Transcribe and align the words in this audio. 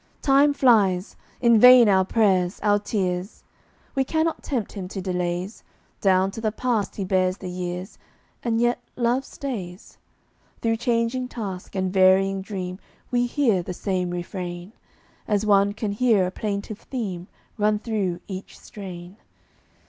Time 0.23 0.51
flies. 0.51 1.15
In 1.41 1.59
vain 1.59 1.87
our 1.87 2.03
prayers, 2.03 2.59
our 2.63 2.79
tears! 2.79 3.43
We 3.93 4.03
cannot 4.03 4.41
tempt 4.41 4.71
him 4.71 4.87
to 4.87 4.99
delays; 4.99 5.63
Down 5.99 6.31
to 6.31 6.41
the 6.41 6.51
past 6.51 6.95
he 6.95 7.03
bears 7.03 7.37
the 7.37 7.51
years, 7.51 7.99
And 8.41 8.59
yet 8.59 8.79
love 8.95 9.23
stays. 9.23 9.99
Through 10.63 10.77
changing 10.77 11.27
task 11.27 11.75
and 11.75 11.93
varying 11.93 12.41
dream 12.41 12.79
We 13.11 13.27
hear 13.27 13.61
the 13.61 13.75
same 13.75 14.09
refrain, 14.09 14.73
As 15.27 15.45
one 15.45 15.71
can 15.71 15.91
hear 15.91 16.25
a 16.25 16.31
plaintive 16.31 16.79
theme 16.79 17.27
Run 17.59 17.77
through 17.77 18.21
each 18.27 18.57
strain. 18.57 19.17